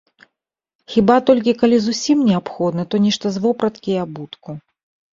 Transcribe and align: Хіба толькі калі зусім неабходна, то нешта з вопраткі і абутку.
Хіба 0.93 1.17
толькі 1.27 1.53
калі 1.61 1.77
зусім 1.85 2.25
неабходна, 2.31 2.89
то 2.95 3.05
нешта 3.07 3.25
з 3.39 3.47
вопраткі 3.47 3.89
і 3.99 4.03
абутку. 4.09 4.61